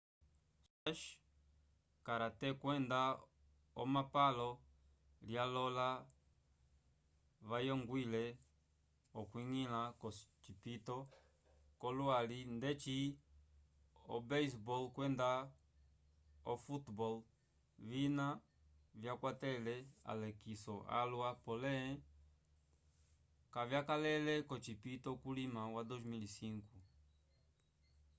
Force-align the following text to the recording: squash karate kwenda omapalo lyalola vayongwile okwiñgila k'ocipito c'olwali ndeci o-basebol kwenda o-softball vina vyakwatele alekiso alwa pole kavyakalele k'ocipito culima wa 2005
squash 0.75 1.03
karate 2.05 2.47
kwenda 2.61 2.99
omapalo 3.81 4.49
lyalola 5.27 5.87
vayongwile 7.49 8.23
okwiñgila 9.19 9.81
k'ocipito 9.99 10.97
c'olwali 11.79 12.39
ndeci 12.57 12.99
o-basebol 14.13 14.83
kwenda 14.95 15.29
o-softball 16.51 17.17
vina 17.89 18.27
vyakwatele 19.01 19.75
alekiso 20.11 20.75
alwa 20.99 21.29
pole 21.43 21.75
kavyakalele 23.53 24.33
k'ocipito 24.49 25.09
culima 25.23 25.61
wa 25.75 25.81
2005 25.89 26.79